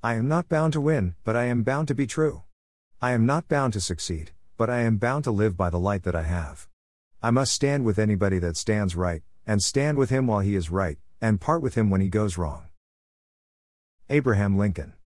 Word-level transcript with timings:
I 0.00 0.14
am 0.14 0.28
not 0.28 0.48
bound 0.48 0.74
to 0.74 0.80
win, 0.80 1.16
but 1.24 1.34
I 1.34 1.46
am 1.46 1.64
bound 1.64 1.88
to 1.88 1.94
be 1.94 2.06
true. 2.06 2.44
I 3.02 3.10
am 3.10 3.26
not 3.26 3.48
bound 3.48 3.72
to 3.72 3.80
succeed, 3.80 4.30
but 4.56 4.70
I 4.70 4.82
am 4.82 4.96
bound 4.96 5.24
to 5.24 5.32
live 5.32 5.56
by 5.56 5.70
the 5.70 5.78
light 5.80 6.04
that 6.04 6.14
I 6.14 6.22
have. 6.22 6.68
I 7.20 7.32
must 7.32 7.52
stand 7.52 7.84
with 7.84 7.98
anybody 7.98 8.38
that 8.38 8.56
stands 8.56 8.94
right, 8.94 9.22
and 9.44 9.60
stand 9.60 9.98
with 9.98 10.10
him 10.10 10.28
while 10.28 10.38
he 10.38 10.54
is 10.54 10.70
right, 10.70 10.98
and 11.20 11.40
part 11.40 11.62
with 11.62 11.74
him 11.74 11.90
when 11.90 12.00
he 12.00 12.08
goes 12.08 12.38
wrong. 12.38 12.68
Abraham 14.08 14.56
Lincoln 14.56 14.94